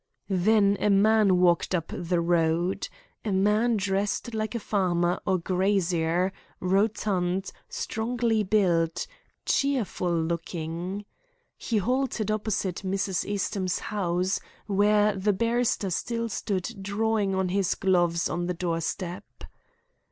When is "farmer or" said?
4.59-5.37